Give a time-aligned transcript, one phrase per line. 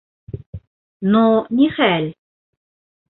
[1.15, 1.21] Ну,
[1.59, 2.09] нихәл!